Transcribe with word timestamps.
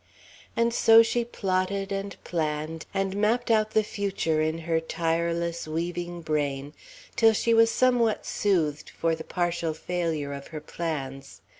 And 0.57 0.73
so 0.73 1.03
she 1.03 1.23
plotted 1.23 1.91
and 1.91 2.17
planned, 2.23 2.87
and 2.91 3.15
mapped 3.15 3.51
out 3.51 3.69
the 3.75 3.83
future 3.83 4.41
in 4.41 4.57
her 4.65 4.79
tireless 4.79 5.67
weaving 5.67 6.21
brain, 6.23 6.73
till 7.15 7.33
she 7.33 7.53
was 7.53 7.69
somewhat 7.69 8.25
soothed 8.25 8.89
for 8.89 9.13
the 9.13 9.23
partial 9.23 9.75
failure 9.75 10.33
of 10.33 10.47
her 10.47 10.59
plans. 10.59 11.41